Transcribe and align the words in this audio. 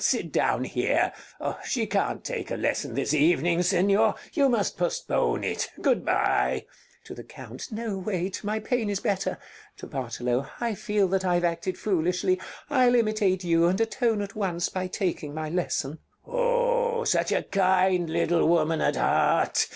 Sit 0.03 0.31
down 0.31 0.63
here. 0.63 1.13
She 1.63 1.85
can't 1.85 2.23
take 2.23 2.49
a 2.49 2.55
lesson 2.55 2.95
this 2.95 3.13
evening, 3.13 3.59
Señor: 3.59 4.17
you 4.33 4.49
must 4.49 4.75
postpone 4.75 5.43
it. 5.43 5.69
Good 5.79 6.03
by. 6.03 6.53
Rosina 6.53 6.65
[to 7.03 7.13
the 7.13 7.23
Count] 7.23 7.67
No, 7.71 7.99
wait; 7.99 8.43
my 8.43 8.59
pain 8.59 8.89
is 8.89 8.99
better. 8.99 9.37
[To 9.77 9.85
Bartolo.] 9.85 10.47
I 10.59 10.73
feel 10.73 11.07
that 11.09 11.23
I've 11.23 11.43
acted 11.45 11.77
foolishly! 11.77 12.41
I'll 12.67 12.95
imitate 12.95 13.43
you, 13.43 13.67
and 13.67 13.79
atone 13.79 14.23
at 14.23 14.33
once 14.35 14.69
by 14.69 14.87
taking 14.87 15.35
my 15.35 15.49
lesson. 15.49 15.99
Bartolo 16.25 17.01
Oh! 17.01 17.03
Such 17.03 17.31
a 17.31 17.43
kind 17.43 18.09
little 18.09 18.47
woman 18.47 18.81
at 18.81 18.95
heart! 18.95 19.67